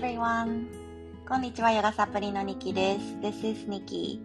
[0.00, 0.64] everyone!
[1.28, 3.16] こんにちは、ヨガサプリのニキです。
[3.20, 4.18] This is Niki.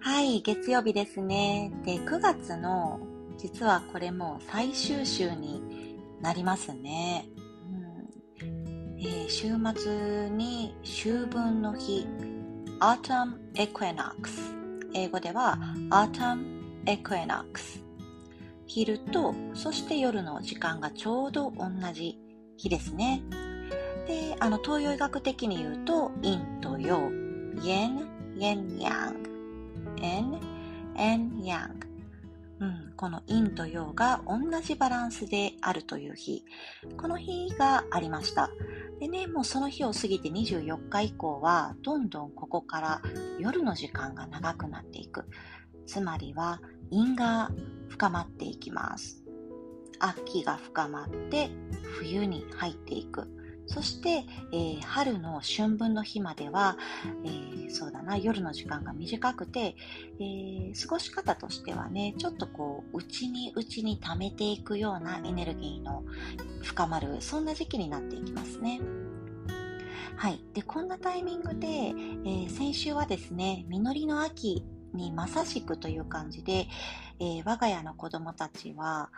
[0.00, 1.70] はい、月曜日ですね。
[1.84, 2.98] で、9月の、
[3.38, 5.62] 実はこれも最終週に
[6.20, 7.28] なりますね。
[8.40, 9.50] うんえー、週
[9.80, 12.08] 末に秋分の日、
[12.80, 14.10] Autumn Equinox。
[14.92, 15.56] 英語では
[15.90, 17.80] Autumn Equinox。
[18.66, 22.18] 昼と、そして夜の時間がちょうど同じ
[22.56, 23.22] 日ですね。
[24.06, 27.10] で、あの、東洋医学的に言うと、陰と陽、
[27.56, 28.06] yin、
[28.36, 29.14] yin yang、
[30.00, 30.40] n、
[30.96, 31.86] n yang。
[32.58, 36.42] うん、この陰と陽が同じバランスであるという日。
[36.96, 38.50] この日がありました。
[38.98, 43.02] でね、もうその日を過ぎて24日以降は、どんどんここから
[43.38, 45.26] 夜の時間が長くなっていく。
[45.86, 46.60] つまりは、
[46.90, 47.50] 陰が
[47.88, 49.22] 深まっていきます。
[49.98, 51.50] 秋が深まって
[51.82, 53.28] 冬に入っていく。
[53.66, 56.76] そして、えー、春の春分の日までは、
[57.24, 59.76] えー、そうだな、夜の時間が短くて、
[60.20, 66.04] えー、過ごし方としてはね、ちょっとこう、内に内に溜めていくようなエネルギーの
[66.62, 68.80] 深まる、そんな時期になっていきますね。
[70.16, 70.40] はい。
[70.54, 74.64] で、こんなタイミングで、えー、先週はですね、実りの秋
[74.96, 76.66] にまさしくという感じで、
[77.20, 79.10] えー、我が家の子供たちは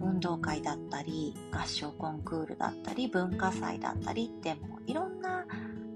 [0.00, 5.46] 運動会だったり合唱コンクールだったり文化祭だったりってもういろんな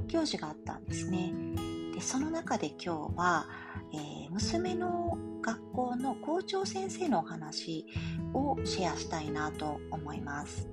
[0.07, 1.33] 行事があったんですね。
[1.95, 3.47] でその中で今日は、
[3.93, 7.87] えー、娘の学校の校長先生のお話
[8.33, 10.69] をシェアしたいなと思います。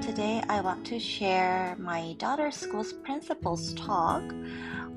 [0.00, 4.22] Today I want to share my daughter's school's principal's talk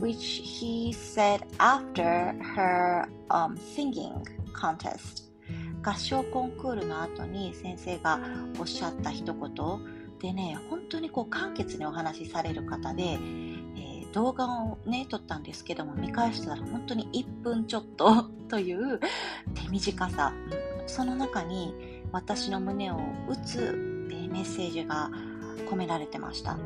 [0.02, 5.30] which he said after her um, singing contest.
[5.84, 8.20] 合唱コンクールの後に先生が
[8.60, 9.54] おっしゃった一言
[10.20, 19.00] でね本当にこう簡潔にお話しされる方で、えー、動画をね撮ったんですけども見返したら本当に1分ちょっと という
[19.56, 20.34] 手短さ、
[20.82, 21.74] うん、その中に
[22.12, 22.98] 私の胸を
[23.28, 25.10] 打つ、えー、メッセージが
[25.68, 26.58] 込められてました。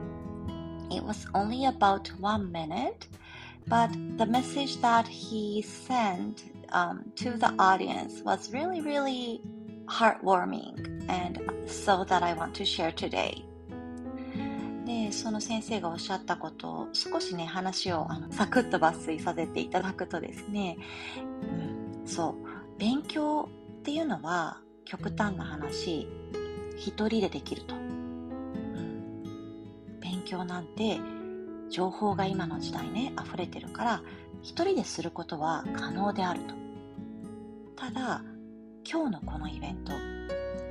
[0.90, 3.08] It was only about one minute
[3.68, 9.42] but the message that he sent um, to the audience was really, really
[9.86, 13.44] heartwarming and so that I want to share today.
[14.86, 20.78] で、その先生がおっしゃったことを少しね、話をあのサクッと抜粋させていただくとですね、
[21.42, 22.36] うん、そう、
[22.78, 23.50] 勉強
[23.80, 26.08] っていうのは極端な話、
[26.78, 27.76] 一人でできると。
[27.76, 29.24] うん、
[30.00, 31.00] 勉強なんて
[31.70, 34.04] 情報が今の時代ね溢れてるから
[34.42, 36.56] 一人ですることは可能であると。
[37.76, 38.24] ただ
[38.90, 39.92] 今日のこのイベント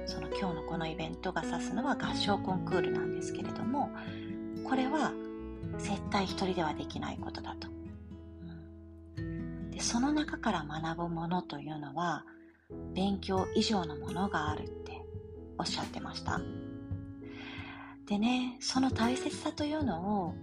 [0.06, 3.90] その今日のこのイベントが指すのは合唱コンクールなんですけれども
[4.64, 5.12] これは
[5.78, 7.68] 絶対一人ではできないことだと、
[9.70, 12.24] でその中から学ぶものというのは
[12.94, 15.02] 勉強以上のものがあるって
[15.58, 16.40] おっしゃってました。
[18.06, 20.34] でねその大切さというのを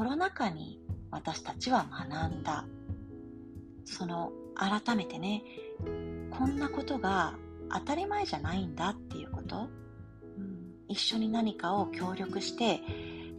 [0.00, 0.80] コロナ禍に
[1.10, 2.64] 私たちは学んだ。
[3.84, 5.42] その改めてね
[6.30, 7.34] こんなことが
[7.70, 9.68] 当たり前じゃないんだっていうこと、
[10.38, 12.80] うん、一緒に何かを協力して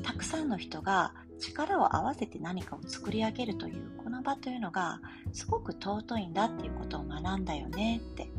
[0.04, 5.02] たくさんの人が力を合わせて何かを作り上げるというこの場というのが
[5.34, 8.30] すごく尊いんだっていうことを学んだよねって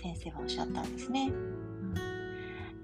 [0.00, 1.28] 先生はおっしゃったんですね。
[1.28, 1.94] うん、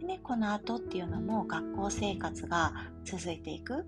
[0.00, 2.74] でねこの後っていうのも学校生活が
[3.04, 3.86] 続いていく。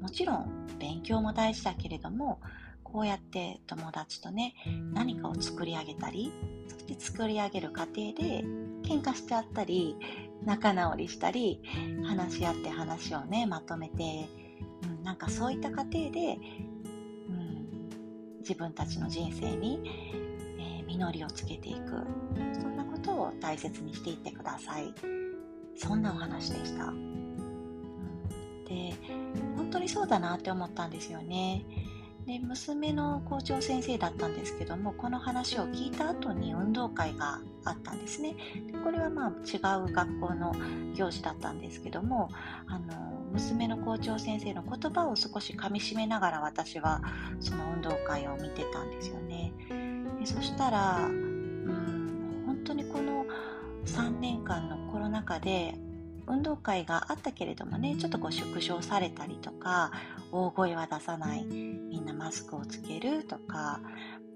[0.00, 2.40] もちろん勉強も大事だけれども
[2.82, 4.54] こうやって友達とね
[4.92, 6.32] 何かを作り上げたり
[6.68, 8.44] そして作り上げる過程で
[8.82, 9.96] 喧嘩しちゃったり
[10.44, 11.62] 仲直りしたり
[12.04, 14.28] 話し合って話をねまとめて、
[14.82, 16.38] うん、なんかそういった過程で、
[17.28, 19.80] うん、自分たちの人生に、
[20.58, 21.90] えー、実りをつけていく
[22.60, 24.92] そんなことを大切にしていってください
[25.76, 26.86] そんなお話でした。
[26.86, 27.20] うん
[28.70, 28.94] で
[29.70, 31.64] 本当にそうだなって思ったんですよね。
[32.26, 38.34] で娘の校長先生だったんですけどもこの話を聞いた後に運動会があったんですね。
[38.66, 40.52] でこれはまあ違う学校の
[40.96, 42.30] 行事だったんですけども
[42.66, 42.94] あの
[43.32, 47.00] 娘の校長先生の言葉を少しかみしめながら私は
[47.38, 49.52] その運動会を見てたんですよね。
[50.18, 53.24] でそしたらうん本当にこの
[53.86, 55.78] 3年間のコロナ禍で
[56.26, 59.92] 運動会があったけれどもねちょっとこう縮小されたりとか
[60.32, 63.80] 大声は出さないみんなマスクをつけるとか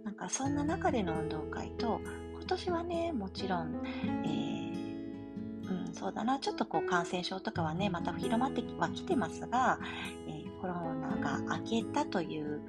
[0.04, 2.00] なんかそんな中での運動会と
[2.34, 3.82] 今年はねもちろん、
[4.24, 9.78] えー、うん、そうだなちょっとこう感染症とかはねまた広まってはきてますが、
[10.28, 12.60] えー、のが明けたという、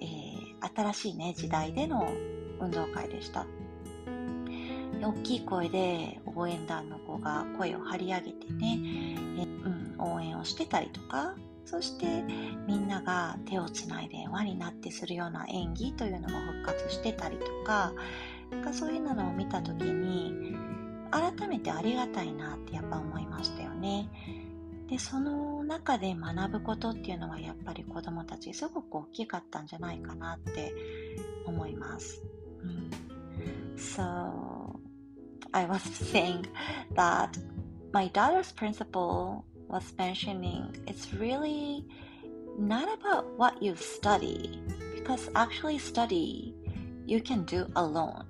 [0.00, 2.12] えー、新しいね、時代での
[2.60, 3.46] 運動会でした。
[5.02, 8.78] 大きい声で応援団の子が声を張り上げてね、
[9.38, 12.06] えうん、応援をしてたりとか、そして
[12.66, 17.92] みんなが手をつないで輪になってするような演技というのも復活してたりとか、
[18.50, 20.54] なんかそういうのを見た時に
[21.10, 24.08] 改めてありがたいなってやっぱ思いましたよね。
[24.88, 30.74] で、その中で学ぶことっていうのはやっぱり子供たちすごく大きかったんじゃないかなって
[31.46, 32.22] 思います。
[32.62, 32.90] うん、
[33.76, 34.63] so,
[35.54, 36.46] I was saying
[36.94, 37.38] that
[37.92, 41.86] my daughter's principal was mentioning it's really
[42.58, 44.60] not about what you study
[44.94, 46.54] because actually study
[47.06, 48.24] you can do alone.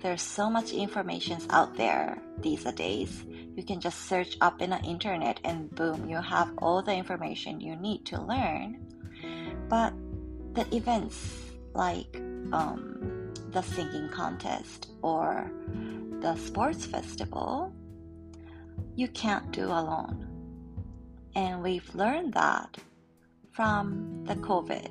[0.00, 3.24] There's so much information out there these days.
[3.54, 7.60] You can just search up in the internet and boom you have all the information
[7.60, 8.80] you need to learn.
[9.68, 9.92] But
[10.54, 11.36] the events
[11.74, 12.16] like
[12.52, 15.50] um, the singing contest or
[16.20, 17.72] the sports festival
[18.96, 20.30] you can't do alone
[21.34, 22.76] and we've learned that
[23.52, 24.90] from the COVID.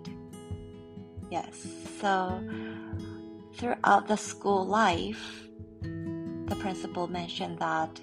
[1.29, 1.67] Yes,
[1.99, 2.41] so
[3.55, 5.47] throughout the school life,
[5.81, 7.99] the principal mentioned that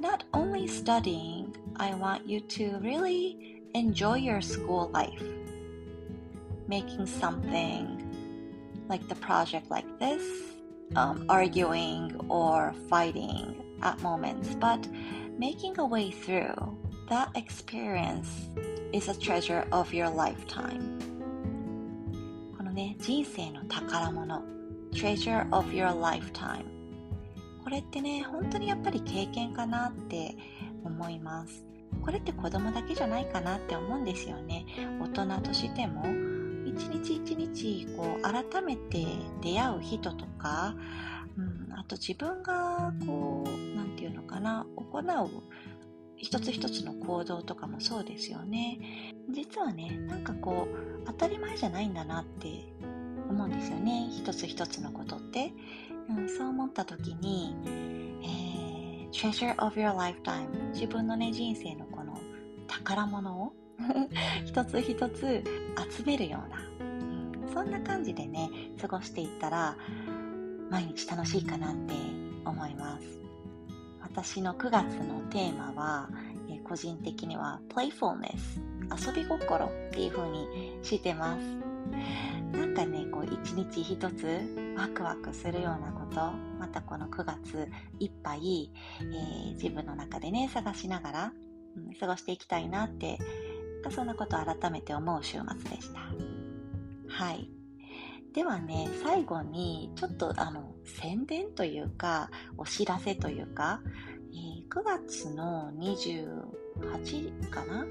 [0.00, 5.22] not only studying, I want you to really enjoy your school life.
[6.66, 8.04] Making something
[8.88, 10.22] like the project like this,
[10.96, 14.86] um, arguing or fighting at moments, but
[15.38, 16.78] making a way through
[17.08, 18.28] That experience
[18.92, 21.00] is a treasure of your lifetime.
[22.54, 24.42] このね、人生の宝物
[24.92, 26.64] treasure of your lifetime
[27.64, 30.36] これってね、本当にやっぱり経験かなって
[30.84, 31.64] 思います。
[32.02, 34.66] これって子供だけじゃないかなって思うんですよね。
[35.00, 36.04] 大人としても
[36.66, 39.06] 一日一日こう改めて
[39.40, 40.74] 出会う人とか、
[41.78, 45.30] あと自分がこう、なんていうのかな、行う
[46.16, 48.80] 一つ一つの行動とかもそうですよね。
[49.30, 52.74] 実はね、なんかこう、当たり前じゃないんだなって
[53.30, 54.08] 思うんですよね。
[54.10, 55.52] 一つ一つのことって。
[56.08, 57.54] うん、そう思った時に、
[58.22, 62.18] えー、treasure of your lifetime 自分のね、人生のこの
[62.66, 63.52] 宝物を
[64.44, 65.44] 一つ一つ
[65.96, 66.86] 集めるような、
[67.44, 68.50] うん、そんな感じでね、
[68.80, 69.76] 過ごしていったら、
[70.70, 71.94] 毎日楽しいかなって
[72.44, 73.04] 思います。
[74.00, 76.08] 私の9月のテーマは、
[76.48, 78.60] えー、個人的には playfulness
[79.06, 80.48] 遊び心っていう風に
[80.82, 81.68] してます。
[82.52, 87.68] なんかねこう一日一つワクワクするようなことまたこの9月
[87.98, 91.32] いっぱい、えー、自分の中でね探しながら、
[91.76, 93.18] うん、過ごしていきたいなって
[93.90, 96.00] そんなことを改めて思う週末でした。
[97.08, 97.57] はい。
[98.32, 103.80] ではね、最後にちょっとあの宣伝というか、お知らせというか、
[104.32, 107.86] えー、9月の28かな、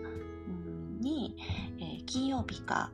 [0.99, 1.35] に、
[1.79, 2.91] えー、金曜日か、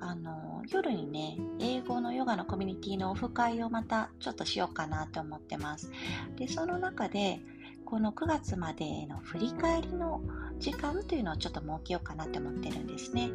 [0.00, 5.90] あの夜にね、英語のヨガのコミュニティのオフ会をまたちょっとしようかなと思ってます。
[6.36, 7.40] で、その中で、
[7.84, 10.22] この9月までの振り返りの
[10.58, 13.30] 時間というのをちょっと設けようかなって思ってるんですね。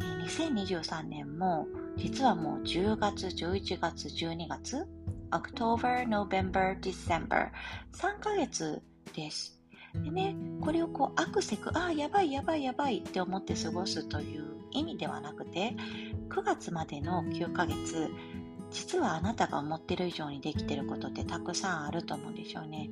[0.00, 1.66] え2023年も
[1.96, 4.86] 実はもう10月、11月、12月、
[5.30, 7.50] October, November, December
[7.92, 8.82] 3ヶ月
[9.14, 9.60] です。
[9.94, 15.74] でね、これをこうアクセク、ああ、やばいやばいやばいって思って過ごすという意味ではなくて、
[16.28, 18.08] 9月までの9ヶ月、
[18.70, 22.88] 実はあなたが思ってる以上にできてることってたくさんあると思うんですよね。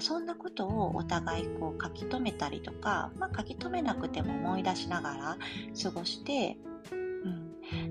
[0.00, 5.38] そんなことをお互いこう書き留めたりとか、まあ、書き留めなくても思い出しながら
[5.80, 6.56] 過ごして、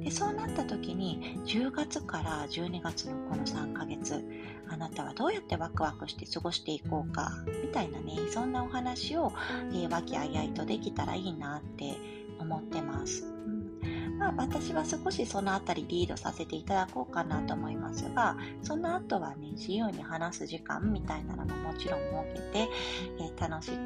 [0.04, 4.24] でそうなった時に10月から12月のこの3ヶ月
[4.68, 7.32] あなたはどうやってワクワクして過ごしていこうか
[7.64, 9.32] みたいなねそんなお話を、
[9.72, 11.96] えー、和気あいあいとできたらいいなって
[12.40, 13.40] 思ってます。
[14.20, 22.70] まあ、私は少しそのあたりリードさせていただこうかなと思いますが、その後はね、自由に話す時間みたいなのももちろん設けて、
[23.20, 23.78] えー、楽しく、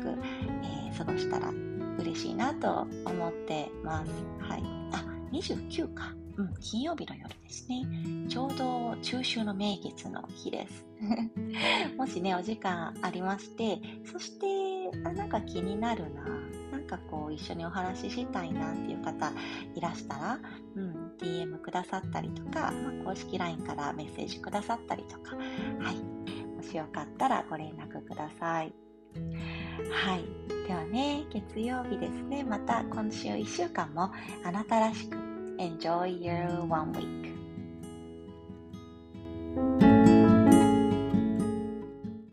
[0.64, 1.54] えー、過ごしたら
[2.00, 4.12] 嬉しいなと思ってます。
[4.40, 4.64] はい。
[4.92, 5.03] あ、
[5.34, 6.14] 29か。
[6.36, 7.86] うん、金曜日の夜ですね。
[8.28, 10.86] ちょうど中秋の名月の日です。
[11.96, 16.24] もしね、お時間ありまして、そして、あなんか気になるな、
[16.72, 19.32] なんかこう一緒にお話ししたいなっていう方
[19.76, 20.40] いらしたら、
[20.76, 25.44] うん、DM くださったりとか、まあ、公式 LINE からメッセージくださったりとか、は
[25.92, 25.96] い。
[26.56, 28.74] もしよかったらご連絡ください。
[29.92, 30.26] はい。
[30.68, 32.44] ではね、月曜日ですね。
[32.44, 34.12] また今週1週間も
[34.44, 35.18] あなたらしく
[35.58, 37.33] Enjoy your one week